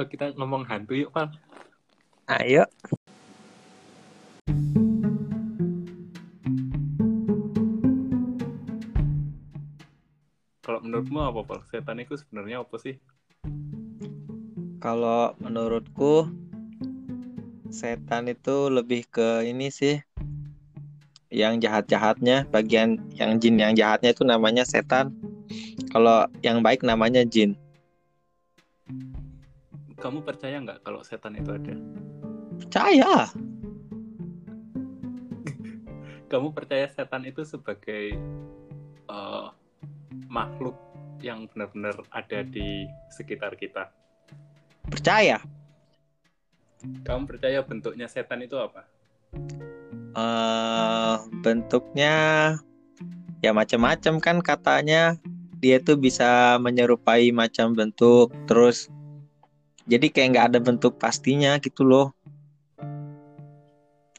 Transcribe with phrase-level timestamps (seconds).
[0.00, 1.28] oh, kita ngomong hantu yuk Pak
[2.30, 2.64] Ayo.
[10.70, 12.96] kalau menurutmu apa Pak setan itu sebenarnya apa sih
[14.80, 16.24] Kalau menurutku
[17.68, 20.00] setan itu lebih ke ini sih
[21.28, 25.12] yang jahat-jahatnya bagian yang jin yang jahatnya itu namanya setan.
[25.92, 27.60] Kalau yang baik namanya jin.
[30.00, 31.76] Kamu percaya nggak kalau setan itu ada
[32.60, 33.28] Percaya.
[36.32, 38.16] kamu percaya setan itu sebagai
[39.10, 39.46] eh,
[40.30, 40.76] makhluk
[41.20, 43.92] yang benar-benar ada di sekitar kita
[44.88, 45.36] Percaya.
[47.04, 48.88] kamu percaya bentuknya setan itu apa
[50.16, 52.14] eh bentuknya
[53.44, 55.20] ya macam-macam kan katanya
[55.60, 58.88] dia tuh bisa menyerupai macam bentuk terus
[59.90, 62.14] jadi kayak nggak ada bentuk pastinya gitu loh.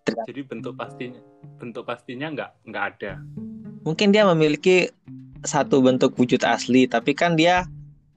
[0.04, 1.24] Jadi bentuk pastinya
[1.56, 3.24] bentuk pastinya nggak nggak ada.
[3.88, 4.92] Mungkin dia memiliki
[5.42, 7.64] satu bentuk wujud asli tapi kan dia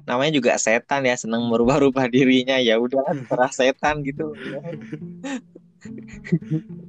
[0.05, 2.59] namanya juga setan ya senang merubah-rubah dirinya.
[2.59, 4.35] Ya udah terah setan gitu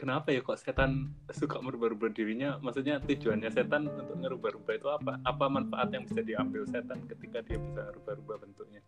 [0.00, 2.56] kenapa ya kok setan suka merubah-rubah dirinya?
[2.64, 5.20] Maksudnya tujuannya setan untuk ngerubah-rubah itu apa?
[5.28, 8.80] Apa manfaat yang bisa diambil setan ketika dia bisa ngerubah-rubah bentuknya?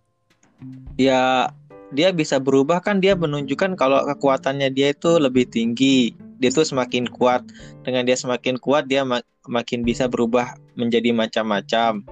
[0.97, 1.53] Ya
[1.93, 7.05] dia bisa berubah kan dia menunjukkan kalau kekuatannya dia itu lebih tinggi dia tuh semakin
[7.13, 7.45] kuat.
[7.85, 12.09] Dengan dia semakin kuat dia mak- makin bisa berubah menjadi macam-macam.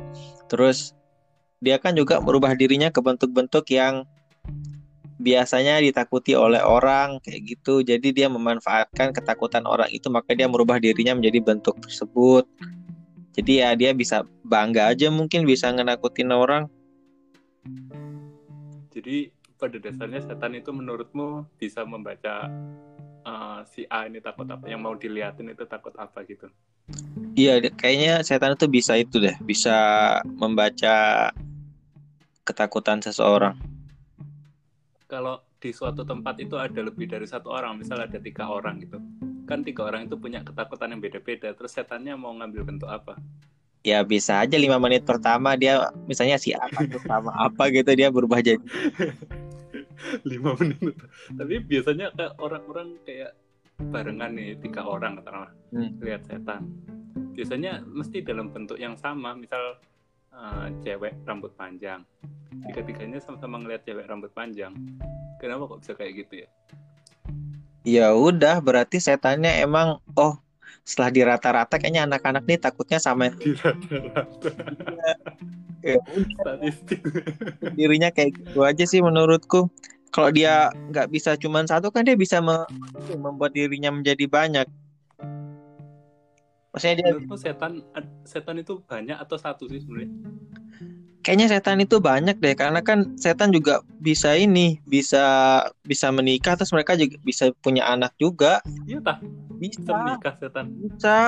[0.52, 0.92] Terus
[1.64, 4.04] dia kan juga merubah dirinya ke bentuk-bentuk yang
[5.20, 7.84] biasanya ditakuti oleh orang kayak gitu.
[7.84, 12.48] Jadi dia memanfaatkan ketakutan orang itu maka dia merubah dirinya menjadi bentuk tersebut.
[13.36, 16.66] Jadi ya dia bisa bangga aja mungkin bisa ngenakutin orang.
[18.90, 19.30] Jadi
[19.60, 22.48] pada dasarnya setan itu menurutmu bisa membaca
[23.22, 24.66] eh, si A ini takut apa?
[24.66, 26.48] Yang mau dilihatin itu takut apa gitu?
[27.38, 29.76] Iya, kayaknya setan itu bisa itu deh, bisa
[30.26, 31.30] membaca
[32.42, 33.54] ketakutan seseorang.
[35.10, 39.02] Kalau di suatu tempat itu ada lebih dari satu orang misal ada tiga orang gitu.
[39.50, 41.50] Kan tiga orang itu punya ketakutan yang beda-beda.
[41.50, 43.18] Terus setannya mau ngambil bentuk apa?
[43.82, 46.62] Ya bisa aja lima menit pertama dia misalnya si A
[47.02, 48.62] sama apa gitu dia berubah jadi.
[50.30, 50.94] lima menit.
[51.34, 53.34] Tapi biasanya kayak orang-orang kayak
[53.90, 55.52] barengan nih tiga orang katakanlah.
[55.74, 55.90] Hmm.
[55.98, 56.70] lihat setan.
[57.34, 59.80] Biasanya mesti dalam bentuk yang sama misal
[60.34, 62.02] eh, cewek rambut panjang.
[62.70, 64.74] Tiga-tiganya sama-sama ngeliat cewek rambut panjang.
[65.38, 66.48] Kenapa kok bisa kayak gitu ya?
[67.80, 70.36] Ya udah, berarti setannya emang oh
[70.84, 74.50] setelah dirata-rata kayaknya anak-anak nih takutnya sama di rata-rata
[75.80, 75.96] Ya
[76.40, 77.00] statistik.
[77.72, 79.72] Dirinya kayak gitu aja sih menurutku.
[80.10, 82.66] Kalau dia nggak bisa cuman satu kan dia bisa me-
[83.14, 84.66] membuat dirinya menjadi banyak.
[86.70, 87.72] Maksudnya dia menurutmu setan
[88.22, 90.10] setan itu banyak atau satu sih sebenarnya?
[91.20, 95.20] Kayaknya setan itu banyak deh karena kan setan juga bisa ini bisa
[95.82, 98.62] bisa menikah terus mereka juga bisa punya anak juga.
[98.86, 99.18] Iya tah
[99.58, 99.82] bisa.
[99.82, 100.64] bisa menikah setan.
[100.78, 101.18] Bisa.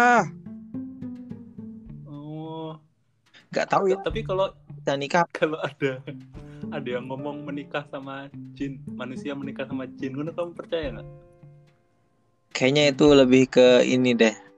[2.06, 2.78] Oh.
[3.50, 3.98] Nggak tahu ya.
[3.98, 5.26] Tapi kalau bisa nikah.
[5.34, 5.98] kalau ada
[6.70, 11.08] ada yang ngomong menikah sama jin manusia menikah sama jin kamu percaya nggak?
[12.54, 14.51] Kayaknya itu lebih ke ini deh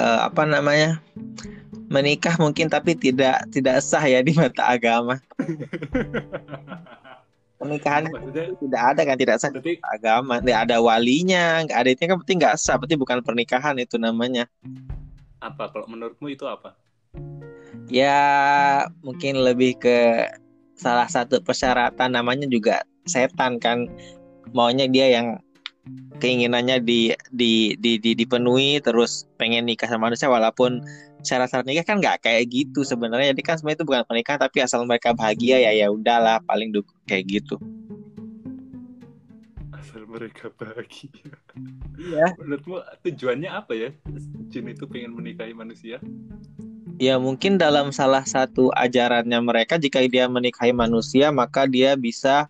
[0.00, 0.96] Eh, apa namanya
[1.92, 5.20] menikah mungkin tapi tidak tidak sah ya di mata agama.
[7.60, 8.08] Pernikahan
[8.56, 10.40] tidak ada kan tidak sah berarti agama.
[10.40, 14.48] Tidak ada walinya nggak ada itu kan berarti nggak sah berarti bukan pernikahan itu namanya.
[15.44, 16.72] Apa kalau menurutmu itu apa?
[17.92, 20.32] Ya mungkin lebih ke
[20.80, 23.84] salah satu persyaratan namanya juga setan kan.
[24.56, 25.36] Maunya dia yang
[26.20, 30.84] keinginannya di, di, di, di- dipenuhi terus pengen nikah sama manusia walaupun
[31.24, 33.32] syarat-syarat nikah kan nggak kayak gitu sebenarnya.
[33.32, 36.96] Jadi kan sebenarnya itu bukan pernikahan tapi asal mereka bahagia ya ya udahlah paling dukung
[37.08, 37.56] kayak gitu.
[39.72, 41.32] Asal mereka bahagia.
[41.96, 42.36] Iya.
[42.36, 43.88] Menurutmu tujuannya apa ya?
[44.52, 45.98] Jin itu pengen menikahi manusia?
[47.00, 52.44] Ya mungkin dalam salah satu ajarannya mereka jika dia menikahi manusia maka dia bisa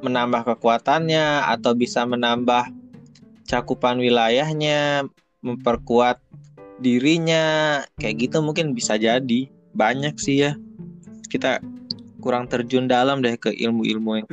[0.00, 2.70] menambah kekuatannya atau bisa menambah
[3.48, 5.08] cakupan wilayahnya,
[5.42, 6.20] memperkuat
[6.78, 9.50] dirinya, kayak gitu mungkin bisa jadi.
[9.74, 10.52] Banyak sih ya.
[11.28, 11.60] Kita
[12.18, 14.28] kurang terjun dalam deh ke ilmu-ilmu yang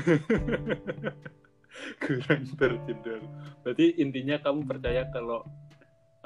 [2.04, 3.22] kurang terjendal
[3.62, 5.46] berarti intinya kamu percaya kalau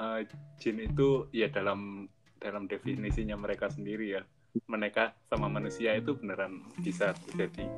[0.00, 0.24] eh,
[0.56, 2.08] jin itu ya dalam
[2.40, 4.22] dalam definisinya mereka sendiri ya
[4.66, 7.70] mereka sama manusia itu beneran bisa terjadi.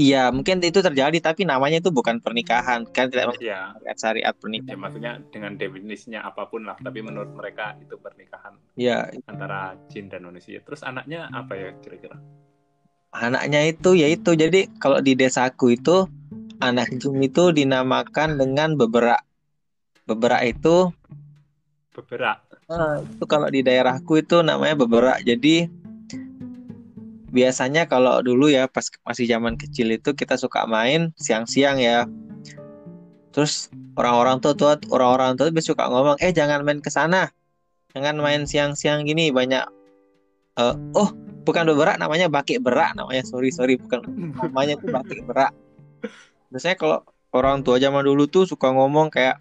[0.00, 2.80] Iya, mungkin itu terjadi tapi namanya itu bukan pernikahan.
[2.96, 4.80] Kan tidak Ya, syariat syariat ya pernikahan.
[4.82, 10.22] maksudnya dengan definisinya apa pun lah, tapi menurut mereka itu pernikahan Ya, antara jin dan
[10.28, 10.58] manusia.
[10.66, 12.16] Terus anaknya apa ya kira-kira?
[13.26, 15.96] anaknya itu yaitu jadi kalau di desaku itu
[16.68, 19.22] anak jin itu dinamakan dengan beberak.
[20.08, 20.76] Beberak itu
[21.94, 22.40] Beberak.
[22.70, 25.18] eh, itu kalau di daerahku itu namanya beberak.
[25.28, 25.68] Jadi
[27.30, 32.04] biasanya kalau dulu ya pas masih zaman kecil itu kita suka main siang-siang ya.
[33.30, 37.30] Terus orang-orang tua tua orang-orang tua tuh suka ngomong, "Eh, jangan main ke sana.
[37.94, 39.66] Jangan main siang-siang gini banyak
[40.58, 41.10] eh, oh,
[41.46, 43.22] bukan beberak namanya bakik berak namanya.
[43.24, 44.04] Sorry, sorry, bukan
[44.38, 45.54] namanya itu bakik berak.
[46.50, 46.98] Biasanya kalau
[47.30, 49.38] orang tua zaman dulu tuh suka ngomong kayak,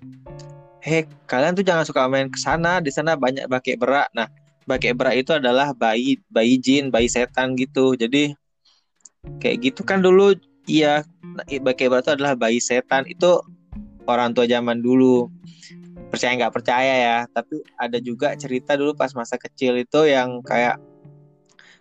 [0.85, 2.79] "Hei, kalian tuh jangan suka main ke sana.
[2.79, 4.29] Di sana banyak bakik berak." Nah,
[4.69, 7.97] bakik berak itu adalah bayi bayi jin, bayi setan gitu.
[7.97, 8.37] Jadi
[9.41, 10.37] kayak gitu kan dulu
[10.69, 11.01] iya
[11.65, 13.09] bakik berak itu adalah bayi setan.
[13.09, 13.41] Itu
[14.05, 15.25] orang tua zaman dulu.
[16.13, 20.81] Percaya nggak percaya ya, tapi ada juga cerita dulu pas masa kecil itu yang kayak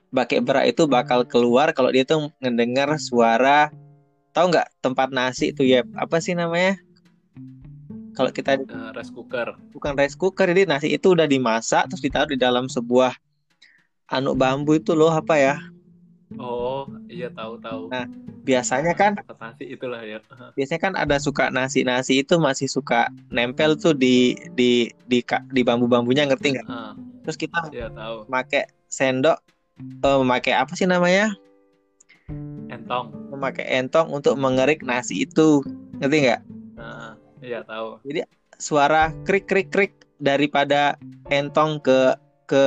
[0.09, 3.69] bakik berak itu bakal keluar kalau dia tuh ngedengar suara
[4.33, 6.81] tahu nggak tempat nasi tuh ya apa sih namanya
[8.19, 9.55] kalau kita Eh, rice cooker.
[9.71, 13.15] bukan rice cooker jadi nasi itu udah dimasak terus ditaruh di dalam sebuah
[14.11, 15.57] anu bambu itu loh apa ya
[16.37, 17.89] Oh, iya tahu-tahu.
[17.89, 18.05] Nah,
[18.45, 20.21] biasanya kan nasi itulah ya.
[20.59, 25.61] biasanya kan ada suka nasi nasi itu masih suka nempel tuh di di di di
[25.65, 26.93] bambu-bambunya ngerti nggak Ah,
[27.25, 28.29] terus kita iya tahu.
[28.29, 29.41] pakai sendok
[30.05, 31.33] eh, memakai apa sih namanya
[32.69, 33.09] Entong.
[33.33, 35.65] memakai entong untuk mengerik nasi itu
[35.97, 36.41] ngerti nggak
[37.49, 38.05] iya tahu.
[38.61, 41.01] suara krik krik krik daripada
[41.33, 42.19] entong ke
[42.49, 42.65] ke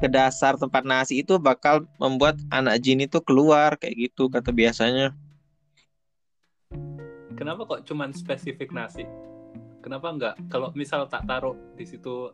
[0.00, 5.16] ke dasar tempat nasi itu bakal membuat anak jin itu keluar kayak gitu kata biasanya
[7.36, 9.04] Kenapa kok cuman spesifik nasi?
[9.84, 10.34] Kenapa enggak?
[10.48, 12.32] Kalau misal tak taruh di situ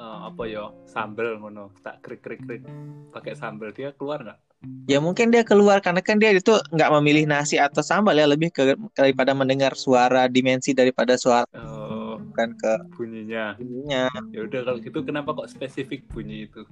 [0.00, 2.64] eh, apa ya sambel ngono, tak krik krik krik
[3.12, 4.40] pakai sambel dia keluar nggak?
[4.86, 8.50] Ya mungkin dia keluar karena kan dia itu nggak memilih nasi atau sambal ya lebih
[8.54, 13.56] ke daripada mendengar suara dimensi daripada suara Oh, bukan ke bunyinya.
[13.58, 16.62] ininya Ya udah kalau gitu kenapa kok spesifik bunyi itu?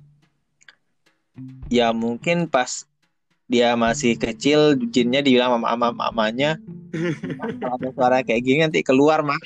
[1.72, 2.84] ya mungkin pas
[3.50, 6.58] dia masih kecil jinnya dibilang sama ama mamanya
[7.58, 9.38] kalau ada suara kayak gini nanti keluar mah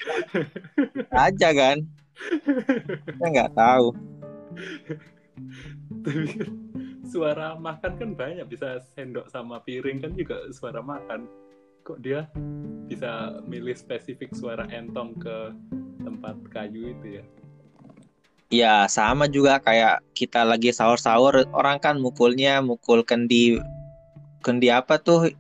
[1.12, 1.84] aja kan?
[3.08, 3.86] Kita nggak tahu
[7.04, 11.28] suara makan kan banyak bisa sendok sama piring kan juga suara makan.
[11.84, 12.26] Kok dia
[12.88, 15.52] bisa milih spesifik suara entong ke
[16.00, 17.24] tempat kayu itu ya?
[18.52, 23.60] ya sama juga kayak kita lagi sahur-sahur orang kan mukulnya mukul kendi
[24.40, 25.32] kendi apa tuh?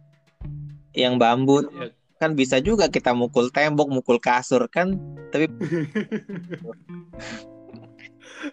[0.94, 1.56] Yang bambu.
[1.74, 1.90] Ya,
[2.22, 4.94] kan bisa juga kita mukul tembok mukul kasur kan?
[5.32, 5.50] Tapi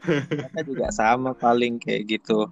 [0.10, 2.48] mereka juga sama paling kayak gitu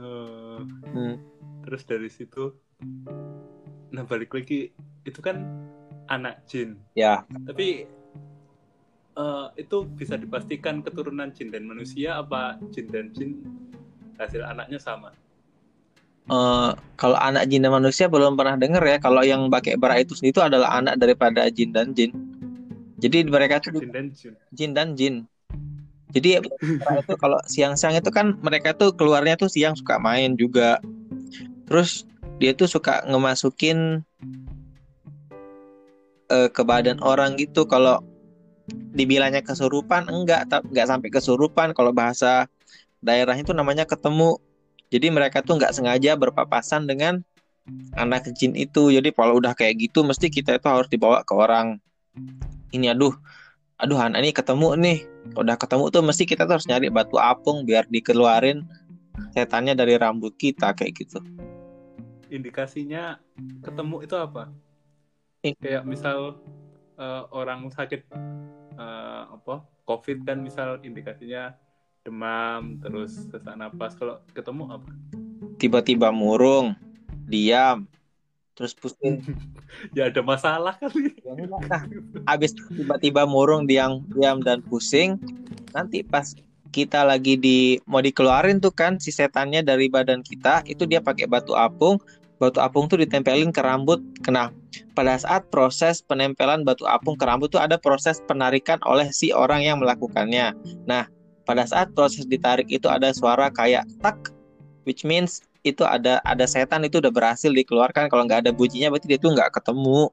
[0.00, 1.20] Hmm.
[1.62, 2.56] terus dari situ,
[3.92, 4.72] nah balik lagi
[5.04, 5.44] itu kan
[6.08, 7.84] anak jin, ya tapi
[9.14, 13.30] eh, itu bisa dipastikan keturunan jin dan manusia apa jin dan jin
[14.16, 15.12] hasil anaknya sama?
[16.30, 20.16] eh, kalau anak jin dan manusia belum pernah dengar ya kalau yang pakai bara itu
[20.16, 22.10] sendiri itu adalah anak daripada jin dan jin
[23.00, 24.34] jadi mereka tuh Jin dan jin.
[24.52, 25.14] jin dan jin
[26.10, 30.82] jadi itu kalau siang-siang itu kan mereka tuh keluarnya tuh siang suka main juga.
[31.70, 32.02] Terus
[32.42, 34.02] dia tuh suka ngemasukin
[36.30, 37.62] eh, ke badan orang gitu.
[37.70, 38.02] Kalau
[38.94, 40.50] dibilangnya kesurupan enggak.
[40.50, 41.70] Enggak sampai kesurupan.
[41.78, 42.50] Kalau bahasa
[42.98, 44.38] daerah itu namanya ketemu.
[44.90, 47.22] Jadi mereka tuh nggak sengaja berpapasan dengan
[47.94, 48.90] anak jin itu.
[48.90, 51.78] Jadi kalau udah kayak gitu mesti kita itu harus dibawa ke orang.
[52.74, 53.14] Ini aduh
[53.80, 54.98] aduh anak ini ketemu nih
[55.40, 58.68] udah ketemu tuh mesti kita tuh harus nyari batu apung biar dikeluarin
[59.32, 61.20] setannya dari rambut kita kayak gitu
[62.30, 63.18] Indikasinya
[63.58, 64.54] ketemu itu apa?
[65.42, 65.50] Eh.
[65.58, 66.38] Kayak misal
[66.94, 68.06] eh, orang sakit
[68.78, 71.58] eh, apa COVID kan misal indikasinya
[72.06, 74.90] demam terus sesak napas kalau ketemu apa?
[75.58, 76.78] tiba-tiba murung
[77.26, 77.84] diam
[78.60, 79.24] terus pusing.
[79.96, 81.16] Ya ada masalah kali.
[81.24, 81.88] Ya nah,
[82.28, 85.16] habis tiba-tiba murung diam diam dan pusing
[85.72, 86.36] nanti pas
[86.68, 91.24] kita lagi di mau dikeluarin tuh kan si setannya dari badan kita itu dia pakai
[91.24, 91.96] batu apung.
[92.36, 94.04] Batu apung tuh ditempelin ke rambut.
[94.20, 94.52] Kena
[94.92, 99.64] pada saat proses penempelan batu apung ke rambut tuh ada proses penarikan oleh si orang
[99.64, 100.52] yang melakukannya.
[100.84, 101.08] Nah
[101.48, 104.28] pada saat proses ditarik itu ada suara kayak tak
[104.84, 108.08] which means itu ada ada setan itu udah berhasil dikeluarkan.
[108.08, 110.08] Kalau nggak ada bunyinya berarti dia tuh nggak ketemu.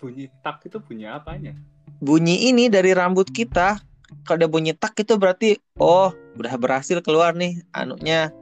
[0.00, 1.52] Bunyi tak itu bunyi apanya?
[2.00, 3.82] Bunyi ini dari rambut kita.
[4.26, 8.32] Kalau ada bunyi tak itu berarti oh udah berhasil keluar nih anunya.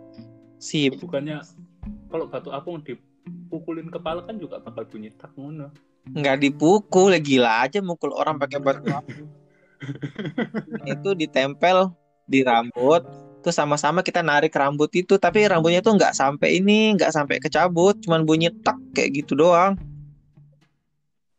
[0.58, 1.42] Si bukannya
[2.08, 5.72] kalau batu apung dipukulin kepala kan juga bakal bunyi tak ngono.
[6.08, 9.28] Nggak dipukul gila aja mukul orang pakai batu apung.
[10.92, 11.92] Itu ditempel
[12.28, 17.08] di rambut terus sama-sama kita narik rambut itu tapi rambutnya tuh nggak sampai ini nggak
[17.08, 19.72] sampai kecabut cuman bunyi tak kayak gitu doang.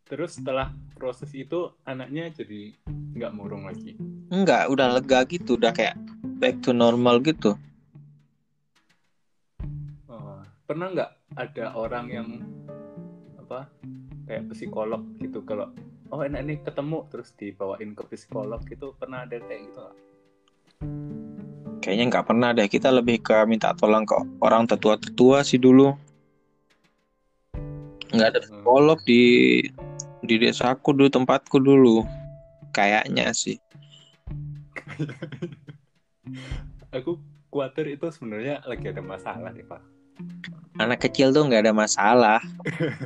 [0.09, 3.93] Terus setelah proses itu anaknya jadi nggak murung lagi?
[4.33, 6.01] Nggak udah lega gitu udah kayak
[6.41, 7.53] back to normal gitu.
[10.09, 12.27] Oh, pernah nggak ada orang yang
[13.37, 13.69] apa
[14.25, 15.69] kayak psikolog gitu kalau
[16.09, 20.08] oh enak nih ketemu terus dibawain ke psikolog gitu pernah ada kayak gitu?
[21.79, 22.67] Kayaknya nggak pernah deh.
[22.67, 25.95] Kita lebih ke minta tolong ke orang tetua-tetua sih dulu.
[28.11, 28.47] Nggak ada hmm.
[28.47, 29.23] psikolog di
[30.23, 32.03] di desaku dulu tempatku dulu.
[32.75, 33.57] Kayaknya sih.
[36.95, 37.17] Aku
[37.49, 39.81] khawatir itu sebenarnya lagi ada masalah nih pak.
[40.79, 42.39] Anak kecil tuh nggak ada masalah.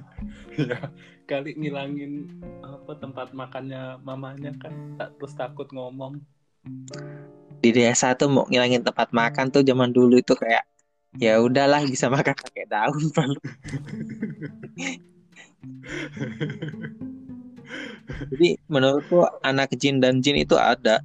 [0.58, 0.90] ya,
[1.30, 2.28] kali ngilangin
[2.62, 6.20] apa tempat makannya mamanya kan tak terus takut ngomong
[7.64, 10.68] di desa tuh mau ngilangin tempat makan tuh zaman dulu itu kayak
[11.16, 13.40] ya udahlah bisa makan pakai daun palu
[18.04, 21.00] jadi menurutku anak jin dan jin itu ada.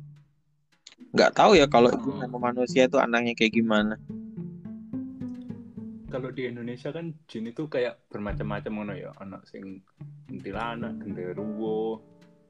[1.14, 3.94] Nggak tahu ya kalau jin sama manusia itu anaknya kayak gimana.
[6.08, 9.10] Kalau di Indonesia kan jin itu kayak bermacam-macam ngono ya.
[9.20, 9.84] Anak sing
[10.26, 12.02] kuntilanak genderuwo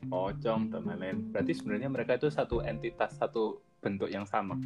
[0.06, 1.34] pocong dan lain-lain.
[1.34, 4.58] Berarti sebenarnya mereka itu satu entitas satu bentuk yang sama.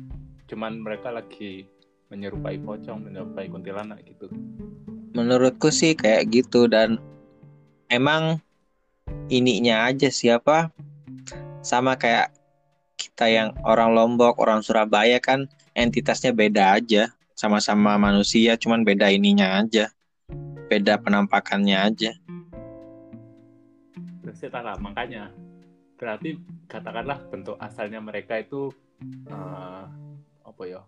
[0.49, 1.69] Cuman mereka lagi
[2.13, 4.29] menyerupai pocong menyerupai kuntilanak gitu.
[5.17, 7.01] Menurutku sih kayak gitu dan
[7.89, 8.41] emang
[9.33, 10.73] ininya aja siapa
[11.65, 12.33] sama kayak
[13.01, 19.61] kita yang orang Lombok orang Surabaya kan entitasnya beda aja sama-sama manusia cuman beda ininya
[19.61, 19.89] aja
[20.69, 22.13] beda penampakannya aja.
[24.25, 25.29] Terus lah makanya
[26.01, 28.73] berarti katakanlah bentuk asalnya mereka itu
[29.31, 29.85] uh,
[30.47, 30.83] apa ya?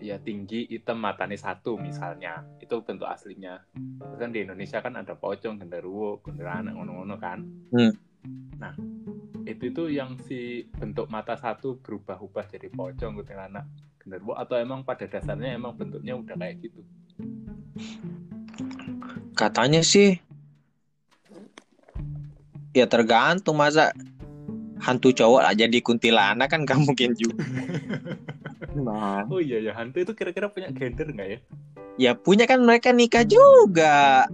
[0.00, 2.44] Ya tinggi hitam matanya satu misalnya.
[2.60, 3.64] Itu bentuk aslinya.
[3.74, 7.40] Terus kan di Indonesia kan ada pocong genderuwo genderana ngono-ngono kan.
[7.74, 7.92] Hmm.
[8.56, 8.72] nah
[9.44, 13.68] itu itu yang si bentuk mata satu berubah-ubah jadi pocong kuntilanak
[14.00, 16.80] genderuwo atau emang pada dasarnya emang bentuknya udah kayak gitu?
[19.36, 20.16] Katanya sih
[22.74, 23.94] ya tergantung masa
[24.84, 27.40] hantu cowok lah jadi kuntilanak kan gak mungkin juga.
[28.76, 29.24] nah.
[29.32, 31.38] Oh iya ya hantu itu kira-kira punya gender nggak ya?
[31.96, 34.28] Ya punya kan mereka nikah juga.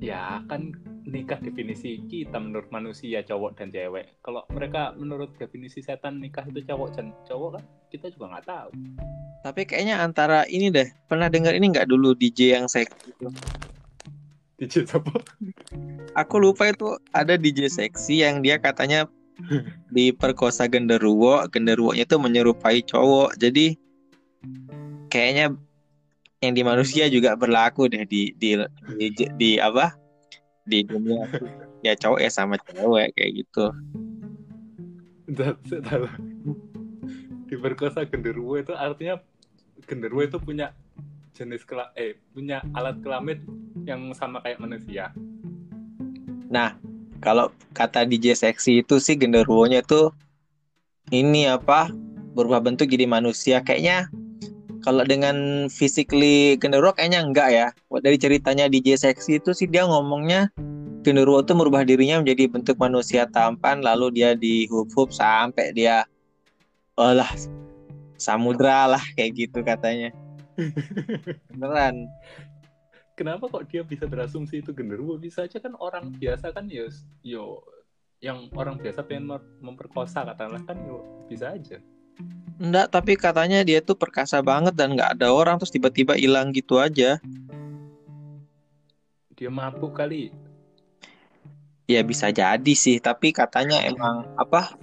[0.00, 0.72] Ya kan
[1.04, 4.16] nikah definisi kita menurut manusia cowok dan cewek.
[4.24, 8.70] Kalau mereka menurut definisi setan nikah itu cowok dan cowok kan kita juga nggak tahu.
[9.44, 13.28] Tapi kayaknya antara ini deh pernah dengar ini nggak dulu DJ yang seksi itu?
[14.56, 15.20] DJ apa?
[16.14, 19.10] Aku lupa itu ada DJ seksi yang dia katanya
[19.90, 23.34] diperkosa genderuwo genderuwonya itu menyerupai cowok.
[23.38, 23.74] Jadi
[25.10, 25.58] kayaknya
[26.44, 28.60] yang di manusia juga berlaku deh di di
[28.98, 29.94] di, di, di apa?
[30.68, 31.26] Di dunia.
[31.84, 33.66] Ya cowok ya sama cewek kayak gitu.
[37.50, 39.20] Diperkosa genderuwo itu artinya
[39.84, 40.72] genderuwo itu punya
[41.34, 43.42] jenis kela eh punya alat kelamin
[43.84, 45.10] yang sama kayak manusia.
[46.48, 46.78] Nah
[47.24, 50.12] kalau kata DJ seksi itu sih genderuwonya tuh
[51.08, 51.88] ini apa
[52.36, 53.64] berubah bentuk jadi manusia.
[53.64, 54.12] Kayaknya
[54.84, 57.66] kalau dengan physically genderuwo kayaknya enggak ya.
[57.88, 60.52] Dari ceritanya DJ seksi itu sih dia ngomongnya
[61.00, 66.04] genderuwo tuh merubah dirinya menjadi bentuk manusia tampan lalu dia dihup-hup sampai dia
[67.00, 67.28] olah
[68.20, 70.12] samudra lah kayak gitu katanya.
[71.50, 72.06] Beneran
[73.14, 76.90] kenapa kok dia bisa berasumsi itu genderuwo bisa aja kan orang biasa kan ya
[77.22, 77.62] yo
[78.18, 81.78] yang orang biasa pengen memperkosa katakanlah kan yo bisa aja
[82.54, 86.78] Enggak, tapi katanya dia tuh perkasa banget dan nggak ada orang terus tiba-tiba hilang gitu
[86.78, 87.18] aja.
[89.34, 90.30] Dia mabuk kali.
[91.90, 94.78] Ya bisa jadi sih, tapi katanya emang apa?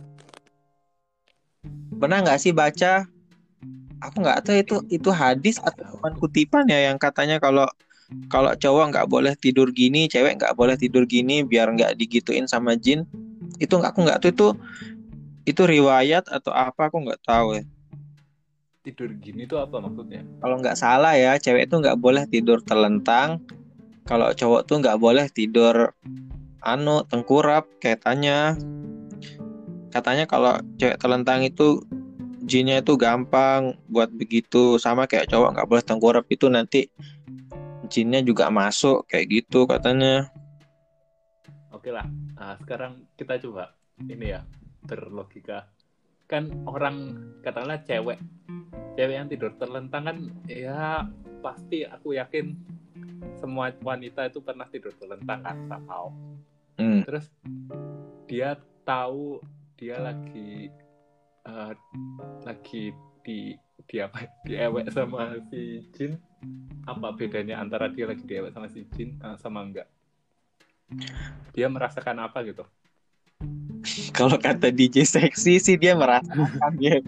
[1.95, 3.07] Pernah nggak sih baca?
[4.03, 7.71] Aku nggak tahu itu itu hadis atau kutipan ya yang katanya kalau
[8.27, 12.75] kalau cowok nggak boleh tidur gini cewek nggak boleh tidur gini biar nggak digituin sama
[12.75, 13.07] jin
[13.61, 14.47] itu nggak aku nggak tuh itu
[15.45, 17.63] itu riwayat atau apa aku nggak tahu ya.
[18.81, 20.25] Tidur gini tuh apa maksudnya?
[20.41, 23.41] Kalau nggak salah ya cewek itu nggak boleh tidur terlentang
[24.05, 25.93] kalau cowok tuh nggak boleh tidur
[26.61, 28.57] anu tengkurap katanya
[29.93, 31.81] katanya kalau cewek terlentang itu
[32.45, 36.89] jinnya itu gampang buat begitu sama kayak cowok nggak boleh tengkurap itu nanti
[37.91, 40.31] jinnya juga masuk kayak gitu katanya.
[41.75, 42.07] Oke lah
[42.39, 43.75] nah, sekarang kita coba
[44.07, 44.41] ini ya
[44.87, 45.67] berlogika.
[46.31, 48.17] Kan orang katakanlah cewek
[48.95, 50.17] cewek yang tidur terlentang kan
[50.47, 51.03] ya
[51.43, 52.55] pasti aku yakin
[53.35, 56.07] semua wanita itu pernah tidur terlentang kan somehow.
[56.79, 57.05] Hmm.
[57.05, 57.29] terus
[58.25, 58.57] dia
[58.87, 59.37] tahu
[59.77, 60.71] dia lagi
[61.45, 61.77] uh,
[62.41, 62.89] lagi
[63.21, 63.53] di
[63.85, 66.17] di apa diewek sama si Jin
[66.91, 69.87] apa bedanya antara dia lagi diewek sama si Jin uh, sama enggak?
[71.55, 72.67] Dia merasakan apa gitu?
[74.17, 76.99] Kalau kata DJ seksi sih dia merasakan dia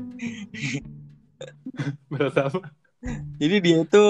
[2.07, 2.71] merasa apa?
[3.37, 4.05] Jadi dia itu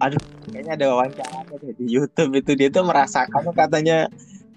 [0.00, 1.40] aduh kayaknya ada wawancara
[1.78, 2.56] di YouTube itu.
[2.56, 4.08] Dia tuh merasakan katanya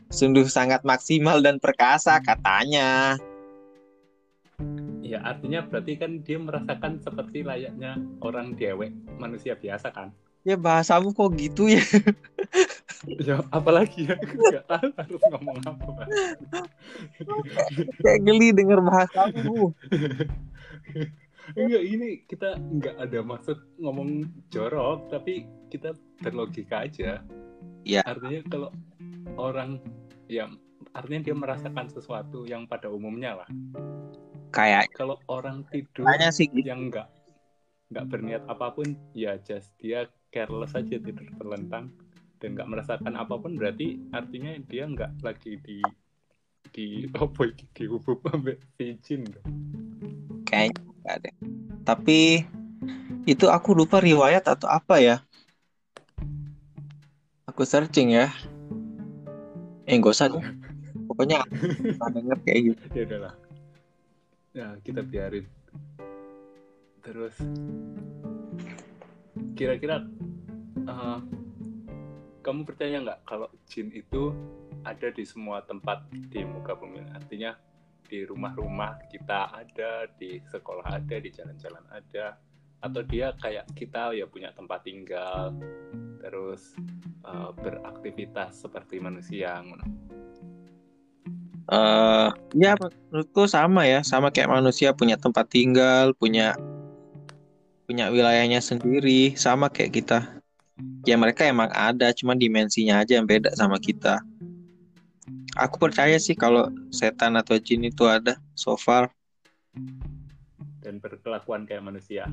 [0.10, 3.20] sungguh sangat maksimal dan perkasa katanya
[5.16, 10.12] ya artinya berarti kan dia merasakan seperti layaknya orang dewek manusia biasa kan?
[10.44, 11.82] Ya bahasamu kok gitu ya?
[13.06, 14.18] Ya apalagi ya?
[14.18, 16.04] Nggak tahu harus ngomong apa.
[18.02, 19.74] Kayak geli denger bahasamu.
[21.54, 27.22] Enggak ini kita nggak ada maksud ngomong jorok tapi kita berlogika aja.
[27.86, 28.02] Ya.
[28.06, 28.70] Artinya kalau
[29.38, 29.78] orang
[30.30, 30.58] yang
[30.96, 33.50] artinya dia merasakan sesuatu yang pada umumnya lah
[34.56, 36.64] kayak kalau orang tidur Tanya sih gitu.
[36.64, 37.12] yang nggak
[37.92, 41.92] nggak berniat apa pun ya just dia careless aja tidur terlentang.
[42.36, 45.80] Dan nggak merasakan apa pun berarti artinya dia nggak lagi di
[46.72, 46.88] di
[47.20, 49.24] apa iki dihubung sampai si jin
[50.44, 51.32] kayaknya nggak ada
[51.86, 52.44] tapi
[53.30, 55.18] itu aku lupa riwayat atau apa ya.
[57.50, 58.34] Aku searching ya.
[59.86, 60.30] Eh gak usah
[61.10, 61.46] pokoknya
[62.02, 62.84] aku denger kayak gitu.
[62.94, 63.34] Ya udahlah
[64.56, 65.44] ya kita biarin.
[67.04, 67.36] Terus
[69.54, 70.08] kira-kira
[70.88, 71.20] uh,
[72.40, 74.32] kamu percaya nggak kalau jin itu
[74.88, 77.04] ada di semua tempat di muka bumi?
[77.12, 77.52] Artinya
[78.06, 82.38] di rumah-rumah kita ada di sekolah ada di jalan-jalan ada
[82.86, 85.58] atau dia kayak kita ya punya tempat tinggal
[86.22, 86.78] terus
[87.26, 89.58] uh, beraktivitas seperti manusia
[91.70, 94.02] uh, ya menurutku sama ya.
[94.06, 96.54] Sama kayak manusia punya tempat tinggal punya
[97.86, 99.34] punya wilayahnya sendiri.
[99.38, 100.20] Sama kayak kita.
[101.08, 104.20] Ya mereka emang ada cuma dimensinya aja yang beda sama kita.
[105.56, 109.08] Aku percaya sih kalau setan atau jin itu ada so far.
[110.84, 112.28] Dan berkelakuan kayak manusia.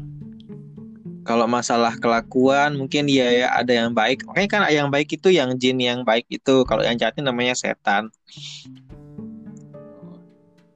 [1.23, 4.27] Kalau masalah kelakuan mungkin ya, ya ada yang baik.
[4.27, 6.67] Makanya kan yang baik itu yang jin yang baik itu.
[6.67, 8.11] Kalau yang jahat namanya setan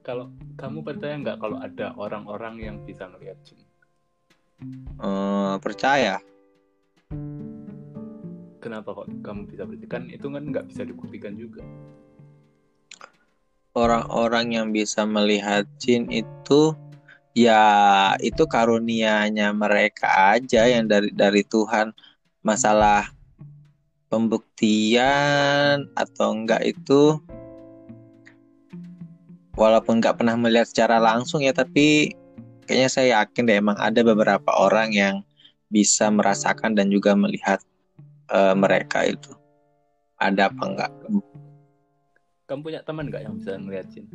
[0.06, 3.58] kalau kamu percaya nggak kalau ada orang-orang yang bisa melihat jin?
[5.02, 6.22] Uh, percaya.
[8.62, 9.90] Kenapa kok kamu bisa percaya?
[9.90, 11.66] Kan itu kan nggak bisa dibuktikan juga.
[13.74, 16.70] Orang-orang yang bisa melihat jin itu
[17.34, 21.90] ya itu karunianya mereka aja yang dari dari Tuhan.
[22.46, 23.10] Masalah
[24.06, 27.18] pembuktian atau enggak itu
[29.56, 32.12] walaupun nggak pernah melihat secara langsung ya tapi
[32.68, 35.14] kayaknya saya yakin deh emang ada beberapa orang yang
[35.72, 37.58] bisa merasakan dan juga melihat
[38.30, 39.34] uh, mereka itu.
[40.16, 40.90] Ada apa enggak
[42.46, 44.06] kamu punya teman nggak yang bisa melihat jin?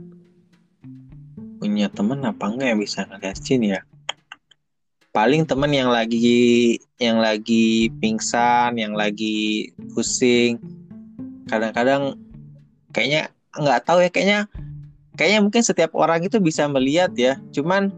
[1.60, 3.84] Punya teman apa enggak yang bisa ngeliat jin ya?
[5.12, 10.64] Paling teman yang lagi yang lagi pingsan yang lagi pusing.
[11.52, 12.16] Kadang-kadang
[12.96, 14.40] kayaknya nggak tahu ya kayaknya
[15.22, 17.38] kayaknya mungkin setiap orang itu bisa melihat ya.
[17.54, 17.94] Cuman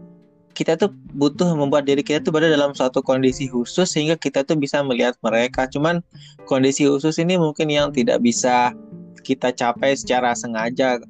[0.52, 4.60] kita tuh butuh membuat diri kita tuh berada dalam suatu kondisi khusus sehingga kita tuh
[4.60, 5.64] bisa melihat mereka.
[5.64, 6.04] Cuman
[6.44, 8.76] kondisi khusus ini mungkin yang tidak bisa
[9.24, 11.00] kita capai secara sengaja.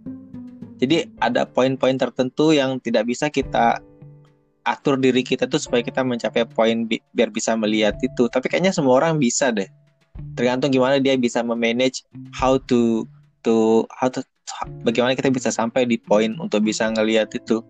[0.79, 3.83] Jadi ada poin-poin tertentu yang tidak bisa kita
[4.65, 8.31] atur diri kita tuh supaya kita mencapai poin bi biar bisa melihat itu.
[8.31, 9.67] Tapi kayaknya semua orang bisa deh.
[10.39, 13.03] Tergantung gimana dia bisa memanage how to
[13.43, 14.23] to how to
[14.85, 17.65] bagaimana kita bisa sampai di poin untuk bisa ngelihat itu?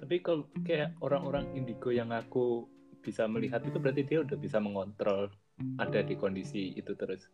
[0.00, 2.68] Tapi kalau kayak orang-orang indigo yang aku
[3.04, 5.28] bisa melihat itu berarti dia udah bisa mengontrol
[5.76, 7.28] ada di kondisi itu terus.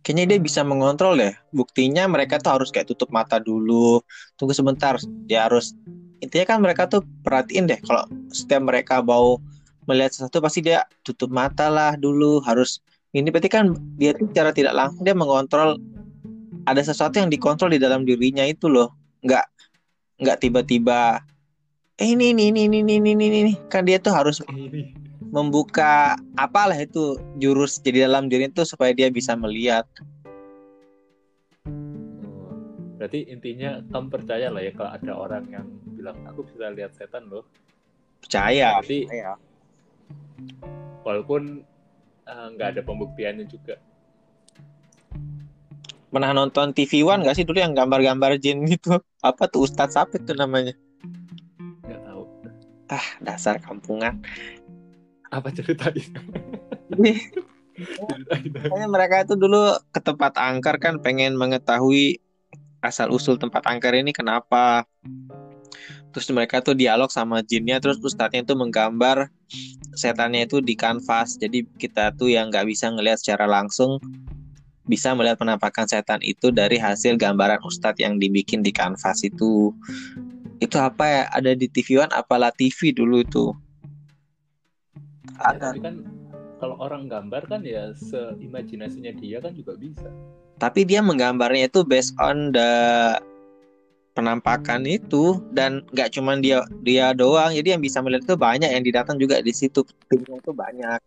[0.00, 1.36] Kayaknya dia bisa mengontrol deh.
[1.52, 4.00] Buktinya mereka tuh harus kayak tutup mata dulu,
[4.40, 4.96] tunggu sebentar,
[5.28, 5.76] dia harus
[6.20, 9.40] intinya kan mereka tuh perhatiin deh kalau setiap mereka mau
[9.88, 12.80] melihat sesuatu pasti dia tutup mata lah dulu harus
[13.12, 13.28] ini.
[13.28, 15.76] Berarti kan dia tuh cara tidak langsung dia mengontrol
[16.64, 18.92] ada sesuatu yang dikontrol di dalam dirinya itu loh.
[19.22, 19.46] Nggak
[20.20, 21.24] nggak tiba-tiba
[21.96, 24.40] eh ini ini ini ini ini ini ini kan dia tuh harus
[25.30, 29.84] membuka apalah itu jurus jadi dalam diri itu supaya dia bisa melihat.
[33.00, 37.28] Berarti intinya kamu percaya lah ya kalau ada orang yang bilang aku bisa lihat setan
[37.32, 37.44] loh.
[38.20, 39.32] Percaya Berarti- percaya.
[41.00, 41.64] walaupun
[42.28, 43.80] eh, nggak ada pembuktiannya juga
[46.10, 48.98] pernah nonton TV One gak sih dulu yang gambar-gambar jin gitu?
[49.22, 50.74] Apa tuh Ustadz siapa itu namanya?
[51.86, 52.22] Nggak tahu.
[52.90, 54.18] Ah dasar kampungan.
[55.30, 56.10] Apa ceritain?
[58.42, 62.18] Kayaknya mereka itu dulu ke tempat angker kan pengen mengetahui
[62.82, 64.84] asal usul tempat angker ini kenapa.
[66.10, 69.30] Terus mereka tuh dialog sama jinnya, terus ustadznya itu menggambar
[69.94, 71.38] setannya itu di kanvas.
[71.38, 74.02] Jadi kita tuh yang nggak bisa ngelihat secara langsung
[74.90, 79.70] bisa melihat penampakan setan itu dari hasil gambaran ustadz yang dibikin di kanvas itu.
[80.58, 81.22] Itu apa ya?
[81.30, 83.54] Ada di TV One, apalah TV dulu itu.
[85.38, 85.72] Ya, Ada.
[85.72, 85.94] tapi kan
[86.60, 90.12] kalau orang gambar kan ya seimajinasinya dia kan juga bisa
[90.60, 92.68] tapi dia menggambarnya itu based on the
[94.12, 97.54] penampakan itu dan nggak cuman dia dia doang.
[97.54, 99.86] Jadi yang bisa melihat itu banyak yang didatang juga di situ.
[100.10, 101.00] Timnya itu banyak.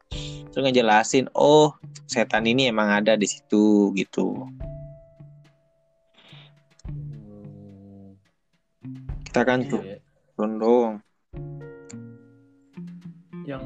[0.54, 1.76] Terus ngejelasin oh
[2.08, 4.48] setan ini emang ada di situ gitu.
[9.24, 9.98] Kita kan tuh Iya,
[10.38, 11.02] doang
[13.44, 13.64] yang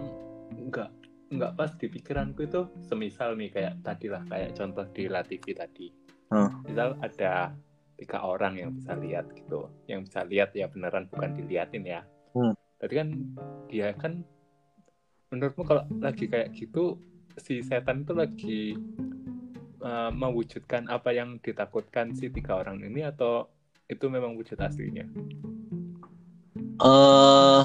[0.68, 0.90] nggak
[1.28, 5.54] nggak pas di pikiranku itu semisal nih kayak tadi lah kayak contoh di La TV
[5.54, 5.88] tadi.
[6.28, 6.60] Hmm.
[6.68, 7.56] misal ada
[7.98, 9.68] tiga orang yang bisa lihat gitu.
[9.90, 12.02] Yang bisa lihat ya beneran bukan diliatin ya.
[12.38, 12.54] Hmm.
[12.78, 13.10] tadi kan
[13.66, 14.22] dia kan
[15.34, 17.02] menurutmu kalau lagi kayak gitu
[17.34, 18.62] si setan itu lagi
[19.82, 23.50] uh, mewujudkan apa yang ditakutkan si tiga orang ini atau
[23.90, 25.10] itu memang wujud aslinya?
[26.78, 27.64] Eh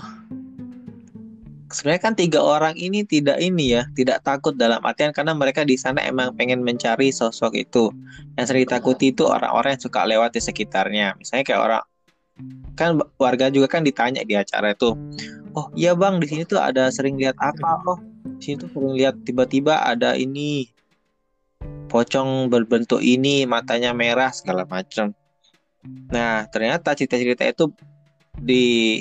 [1.72, 5.74] sebenarnya kan tiga orang ini tidak ini ya, tidak takut dalam artian karena mereka di
[5.74, 7.90] sana emang pengen mencari sosok itu.
[8.36, 11.16] Yang sering ditakuti itu orang-orang yang suka lewat di sekitarnya.
[11.16, 11.82] Misalnya kayak orang
[12.76, 14.96] kan warga juga kan ditanya di acara itu.
[15.52, 17.80] Oh iya bang di sini tuh ada sering lihat apa?
[17.84, 18.00] Oh
[18.38, 20.68] di sini tuh sering lihat tiba-tiba ada ini
[21.92, 25.12] pocong berbentuk ini matanya merah segala macam.
[26.08, 27.68] Nah ternyata cerita-cerita itu
[28.32, 29.00] di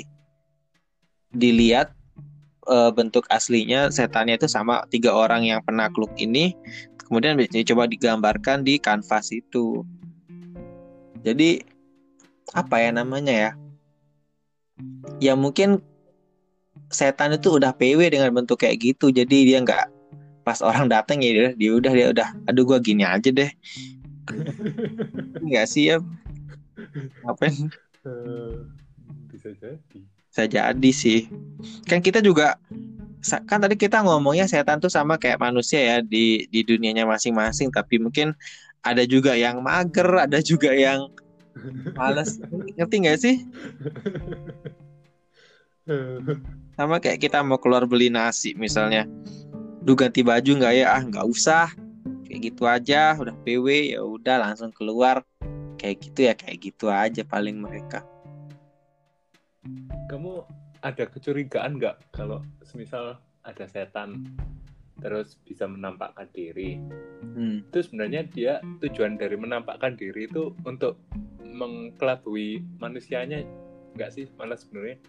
[1.32, 2.01] dilihat
[2.68, 6.54] eh, bentuk aslinya setannya itu sama tiga orang yang penakluk ini.
[7.02, 7.36] Kemudian
[7.68, 9.84] coba digambarkan di kanvas itu.
[11.22, 11.60] Jadi
[12.56, 13.50] apa ya namanya ya?
[15.20, 15.84] Ya mungkin
[16.88, 19.12] setan itu udah PW dengan bentuk kayak gitu.
[19.12, 19.92] Jadi dia nggak
[20.42, 23.50] pas orang datang ya dia, dia udah dia udah aduh gua gini aja deh.
[25.46, 25.96] Nggak sih ya?
[27.26, 27.70] Ngapain?
[28.06, 28.54] Eh,
[29.30, 29.98] bisa jadi
[30.32, 31.28] bisa jadi sih.
[31.84, 32.56] Kan kita juga
[33.44, 37.68] kan tadi kita ngomongnya setan tuh sama kayak manusia ya di di dunianya masing-masing.
[37.68, 38.32] Tapi mungkin
[38.80, 41.12] ada juga yang mager ada juga yang
[41.92, 42.40] males.
[42.80, 43.44] Ngerti nggak sih?
[46.80, 49.04] Sama kayak kita mau keluar beli nasi misalnya.
[49.84, 50.96] Duh ganti baju nggak ya?
[50.96, 51.68] Ah nggak usah.
[52.24, 55.20] Kayak gitu aja udah PW ya udah langsung keluar.
[55.76, 58.00] Kayak gitu ya kayak gitu aja paling mereka
[60.10, 60.42] kamu
[60.82, 64.26] ada kecurigaan nggak kalau semisal ada setan
[65.02, 66.78] terus bisa menampakkan diri?
[67.34, 67.66] Hmm.
[67.66, 71.02] itu sebenarnya dia tujuan dari menampakkan diri itu untuk
[71.42, 73.42] mengkelabui manusianya
[73.98, 74.26] nggak sih?
[74.38, 75.02] Malah sebenarnya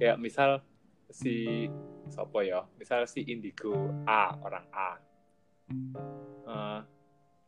[0.00, 0.64] kayak misal
[1.12, 1.68] si
[2.08, 2.64] sopo ya?
[2.80, 4.90] Misal si indigo A orang A.
[6.48, 6.80] Eh,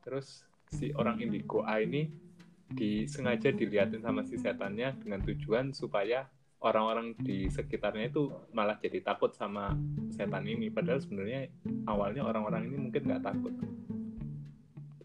[0.05, 2.26] terus si orang indigo A ini
[2.73, 6.27] disengaja dilihatin sama si setannya dengan tujuan supaya
[6.65, 9.77] orang-orang di sekitarnya itu malah jadi takut sama
[10.11, 11.47] setan ini padahal sebenarnya
[11.87, 13.55] awalnya orang-orang ini mungkin nggak takut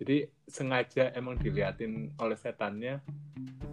[0.01, 3.03] jadi sengaja emang diliatin oleh setannya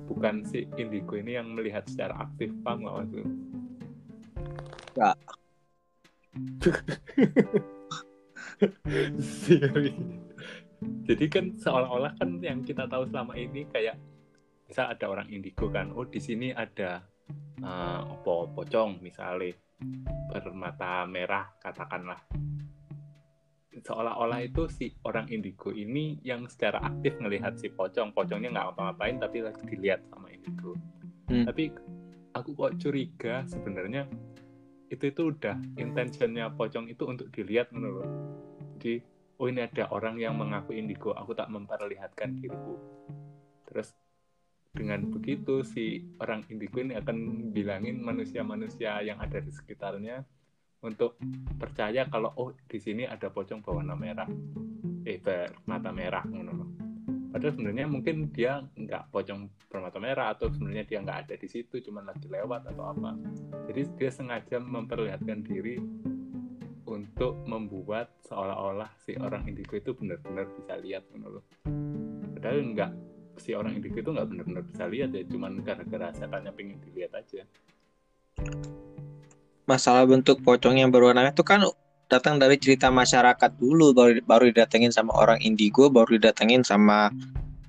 [0.05, 3.29] bukan si indigo ini yang melihat secara aktif paham nggak maksud
[4.99, 5.15] Nggak.
[9.23, 9.95] Siri.
[10.81, 13.99] Jadi kan seolah-olah kan yang kita tahu selama ini kayak
[14.69, 17.03] misal ada orang indigo kan oh di sini ada
[17.59, 19.55] apa pocong misalnya
[20.31, 22.19] bermata merah katakanlah.
[23.79, 29.23] Seolah-olah itu si orang indigo ini yang secara aktif ngelihat si pocong pocongnya nggak apa-apain
[29.23, 30.75] tapi lagi dilihat sama indigo.
[31.29, 31.45] Hmm.
[31.45, 31.69] tapi
[32.33, 34.09] aku kok curiga sebenarnya
[34.89, 38.09] itu itu udah intentionnya pocong itu untuk dilihat menurut.
[38.81, 39.05] Jadi
[39.39, 41.15] oh ini ada orang yang mengaku indigo.
[41.15, 42.77] Aku tak memperlihatkan diriku.
[43.67, 43.95] Terus
[44.75, 50.23] dengan begitu si orang indigo ini akan bilangin manusia-manusia yang ada di sekitarnya
[50.79, 51.19] untuk
[51.59, 54.29] percaya kalau oh di sini ada pocong berwarna merah.
[55.03, 56.27] Eh bermata merah
[57.39, 61.79] padahal sebenarnya mungkin dia nggak pocong bermata merah atau sebenarnya dia nggak ada di situ
[61.85, 63.15] cuman lagi lewat atau apa.
[63.71, 65.79] Jadi dia sengaja memperlihatkan diri
[66.99, 71.47] untuk membuat seolah-olah si orang indigo itu benar-benar bisa lihat loh.
[72.35, 72.93] padahal nggak
[73.39, 77.47] si orang indigo itu nggak benar-benar bisa lihat ya cuman gara-gara setannya pengen dilihat aja.
[79.71, 81.63] Masalah bentuk pocong yang berwarna itu kan
[82.09, 87.13] datang dari cerita masyarakat dulu baru baru didatengin sama orang indigo baru didatengin sama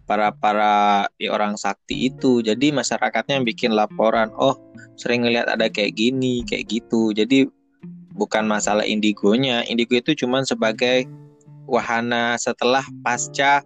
[0.09, 2.41] para para ya, orang sakti itu.
[2.41, 4.57] Jadi masyarakatnya yang bikin laporan oh
[4.97, 7.13] sering ngelihat ada kayak gini kayak gitu.
[7.13, 7.45] Jadi
[8.19, 9.63] bukan masalah indigonya.
[9.63, 11.07] Indigo itu cuman sebagai
[11.63, 13.63] wahana setelah pasca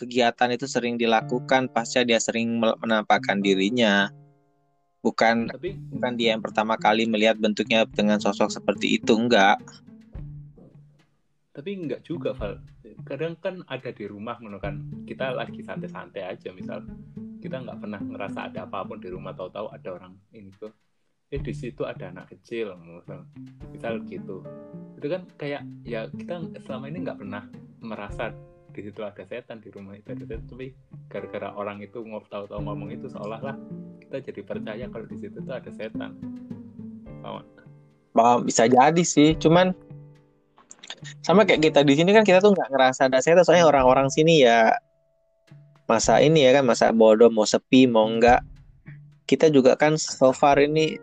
[0.00, 4.08] kegiatan itu sering dilakukan pasca dia sering menampakkan dirinya.
[5.04, 9.60] Bukan tapi bukan dia yang pertama kali melihat bentuknya dengan sosok seperti itu enggak.
[11.52, 12.56] Tapi nggak juga Val.
[13.04, 15.04] Kadang kan ada di rumah kan.
[15.04, 16.84] Kita lagi santai-santai aja misal
[17.40, 20.72] kita nggak pernah ngerasa ada apa pun di rumah tahu-tahu ada orang ini tuh
[21.30, 22.74] eh di situ ada anak kecil
[23.70, 24.42] misal, gitu.
[24.98, 27.46] Itu kan kayak ya kita selama ini nggak pernah
[27.78, 28.34] merasa
[28.70, 30.46] di situ ada setan di rumah itu ada setan.
[30.50, 30.74] Tapi
[31.06, 33.54] gara-gara orang itu ngob tahu-tahu ngomong itu seolah-olah
[34.02, 36.18] kita jadi percaya kalau di situ tuh ada setan.
[38.10, 38.42] Paham?
[38.42, 39.38] Bisa jadi sih.
[39.38, 39.70] Cuman
[41.22, 43.46] sama kayak kita di sini kan kita tuh nggak ngerasa ada setan.
[43.46, 44.74] Soalnya orang-orang sini ya
[45.86, 48.42] masa ini ya kan masa bodoh mau sepi mau enggak
[49.30, 50.98] kita juga kan so far ini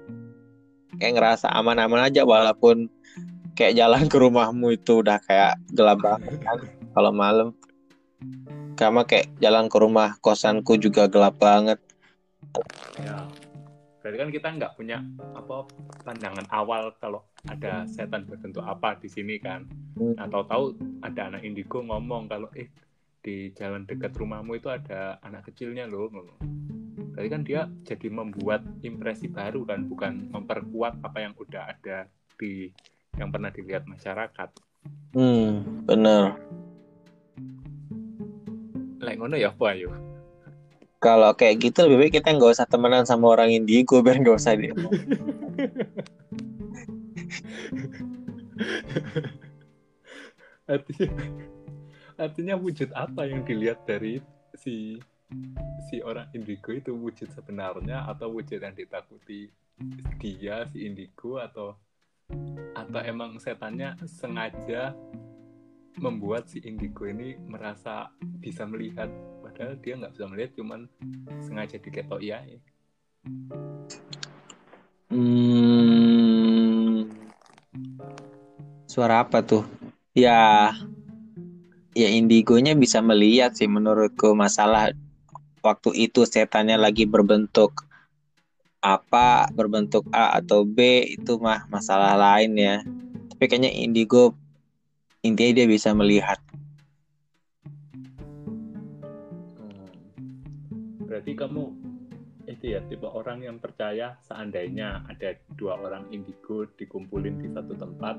[1.00, 2.92] kayak ngerasa aman-aman aja walaupun
[3.56, 6.60] kayak jalan ke rumahmu itu udah kayak gelap banget kan
[6.92, 7.56] kalau malam.
[8.78, 11.80] Sama kayak jalan ke rumah kosanku juga gelap banget.
[13.00, 13.26] Ya.
[14.04, 15.02] Berarti kan kita nggak punya
[15.34, 15.66] apa
[16.04, 19.66] pandangan awal kalau ada setan berbentuk apa di sini kan.
[19.96, 22.70] Nah tahu-tahu ada anak indigo ngomong kalau eh
[23.24, 26.12] di jalan dekat rumahmu itu ada anak kecilnya loh.
[27.18, 32.06] Berarti kan dia jadi membuat impresi baru kan bukan memperkuat apa yang udah ada
[32.38, 32.70] di
[33.18, 34.54] yang pernah dilihat masyarakat.
[35.18, 36.38] Hmm bener.
[39.02, 39.90] Lek ngono ya apa ayo.
[41.02, 44.54] Kalau kayak gitu lebih baik kita nggak usah temenan sama orang indigo biar nggak usah
[44.54, 44.70] di
[50.70, 51.18] artinya
[52.22, 54.22] artinya wujud apa yang dilihat dari
[54.54, 55.02] si
[55.88, 59.48] si orang indigo itu wujud sebenarnya atau wujud yang ditakuti
[60.20, 61.80] dia si indigo atau
[62.76, 64.92] atau emang setannya sengaja
[65.98, 69.08] membuat si indigo ini merasa bisa melihat
[69.40, 70.82] padahal dia nggak bisa melihat cuman
[71.40, 72.44] sengaja diketok ya
[75.08, 77.08] Hmm,
[78.92, 79.64] suara apa tuh?
[80.12, 80.76] Ya,
[81.96, 84.92] ya indigonya bisa melihat sih menurutku masalah
[85.68, 87.84] waktu itu setannya lagi berbentuk
[88.80, 92.76] apa, berbentuk A atau B itu mah masalah lain ya.
[93.36, 94.32] Tapi kayaknya indigo
[95.20, 96.40] intinya dia bisa melihat.
[99.60, 99.92] Hmm.
[101.04, 101.64] berarti kamu
[102.48, 108.16] itu ya tipe orang yang percaya seandainya ada dua orang indigo dikumpulin di satu tempat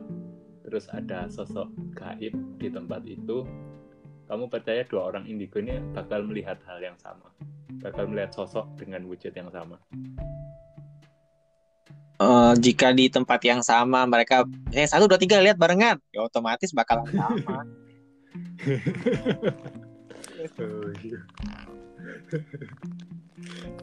[0.69, 3.49] terus ada sosok gaib di tempat itu
[4.29, 7.33] kamu percaya dua orang indigo ini bakal melihat hal yang sama
[7.81, 9.81] bakal melihat sosok dengan wujud yang sama
[12.19, 14.43] Eh, jika di tempat yang sama mereka
[14.75, 17.63] eh satu dua tiga lihat barengan, ya otomatis bakalan sama.
[20.59, 21.21] oh, iya.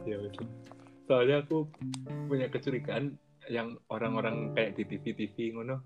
[0.04, 0.44] ya betul
[1.08, 1.64] soalnya aku
[2.28, 3.16] punya kecurigaan
[3.48, 5.80] yang orang-orang kayak di TV-TV ngono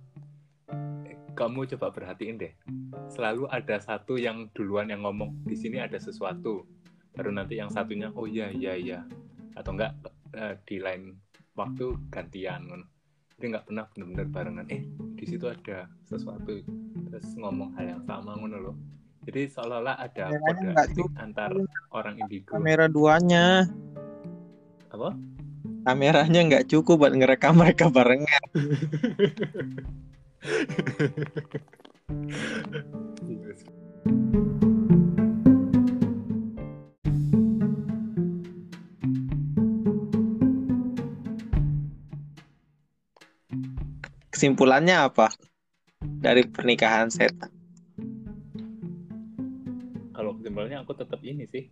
[1.34, 2.52] kamu coba perhatiin deh.
[3.10, 6.66] Selalu ada satu yang duluan yang ngomong di sini ada sesuatu.
[7.16, 9.00] Baru nanti yang satunya oh iya iya iya.
[9.56, 9.96] Atau enggak
[10.36, 11.16] eh, di lain
[11.56, 12.86] waktu gantian
[13.40, 14.84] jadi nggak pernah benar-benar barengan eh
[15.16, 16.60] di situ ada sesuatu.
[17.08, 18.76] Terus ngomong hal yang sama ngono loh.
[19.24, 20.68] Jadi seolah-olah ada kode
[21.16, 21.48] antar
[21.88, 23.64] orang indigo Kamera duanya,
[24.92, 25.16] apa?
[25.88, 28.44] Kameranya nggak cukup buat ngerekam mereka barengan.
[44.40, 45.28] Kesimpulannya apa
[46.00, 47.52] dari pernikahan setan?
[50.16, 51.68] Kalau kesimpulannya aku tetap ini sih.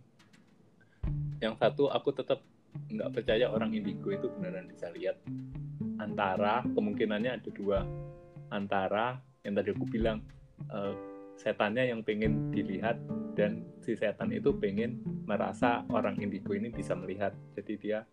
[1.41, 2.45] Yang satu aku tetap
[2.93, 5.17] nggak percaya orang indigo itu beneran bisa lihat.
[5.97, 8.08] Antara kemungkinannya ada dua.
[8.49, 10.25] Antara yang tadi aku bilang
[10.69, 10.93] uh,
[11.39, 12.99] setannya yang pengen dilihat
[13.37, 17.31] dan si setan itu pengen merasa orang indigo ini bisa melihat.
[17.55, 18.03] Jadi dia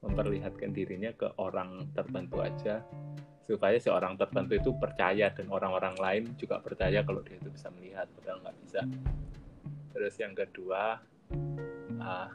[0.00, 2.80] memperlihatkan dirinya ke orang tertentu aja
[3.44, 7.68] supaya si orang tertentu itu percaya dan orang-orang lain juga percaya kalau dia itu bisa
[7.74, 8.80] melihat padahal nggak bisa
[9.90, 11.02] terus yang kedua
[11.98, 12.30] uh,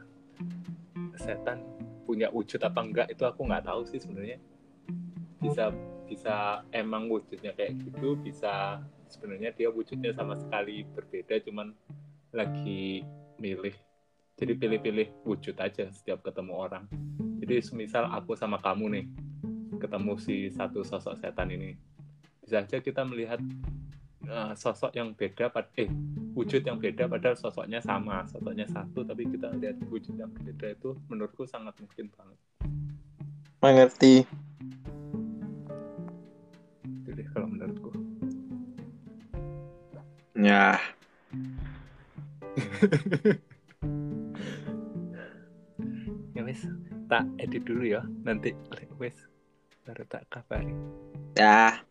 [1.16, 1.64] setan
[2.04, 4.38] punya wujud apa enggak itu aku nggak tahu sih sebenarnya
[5.40, 5.72] bisa
[6.06, 11.74] bisa emang wujudnya kayak gitu bisa sebenarnya dia wujudnya sama sekali berbeda cuman
[12.34, 13.02] lagi
[13.38, 13.74] milih.
[14.36, 16.84] Jadi pilih-pilih wujud aja setiap ketemu orang.
[17.40, 19.06] Jadi semisal aku sama kamu nih
[19.80, 21.76] ketemu si satu sosok setan ini.
[22.44, 23.40] Bisa aja kita melihat
[24.28, 25.88] uh, sosok yang beda pad eh
[26.36, 30.92] wujud yang beda padahal sosoknya sama sosoknya satu tapi kita lihat wujud yang berbeda itu
[31.08, 32.38] menurutku sangat mungkin banget.
[33.64, 34.28] Mengerti
[40.46, 40.78] ya
[46.38, 46.62] ya wes
[47.10, 48.06] tak edit dulu ya.
[48.22, 48.54] Nanti
[49.02, 49.14] wes
[49.82, 50.70] baru tak kabari.
[51.34, 51.82] Ya